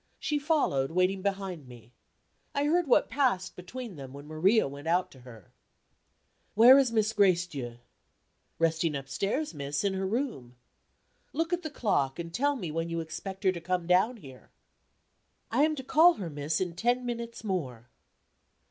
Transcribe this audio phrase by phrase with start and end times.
[0.17, 1.93] She followed, waiting behind me.
[2.55, 5.53] I heard what passed between them when Maria went out to her.
[6.55, 7.77] "Where is Miss Gracedieu?"
[8.57, 10.55] "Resting upstairs, miss, in her room."
[11.33, 14.49] "Look at the clock, and tell me when you expect her to come down here."
[15.51, 17.87] "I am to call her, miss, in ten minutes more."